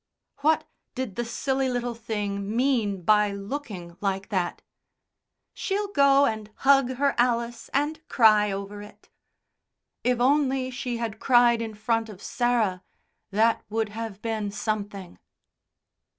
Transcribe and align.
What 0.39 0.63
did 0.95 1.15
the 1.15 1.23
silly 1.23 1.69
little 1.69 1.93
thing 1.93 2.55
mean 2.57 3.03
by 3.03 3.31
looking 3.33 3.97
like 4.01 4.29
that? 4.29 4.63
"She'll 5.53 5.89
go 5.89 6.25
and 6.25 6.49
hug 6.55 6.93
her 6.93 7.13
Alice 7.19 7.69
and 7.71 8.01
cry 8.07 8.51
over 8.51 8.81
it." 8.81 9.09
If 10.03 10.19
only 10.19 10.71
she 10.71 10.97
had 10.97 11.19
cried 11.19 11.61
in 11.61 11.75
front 11.75 12.09
of 12.09 12.19
Sarah 12.19 12.81
that 13.29 13.63
would 13.69 13.89
have 13.89 14.23
been 14.23 14.49
something. 14.49 15.19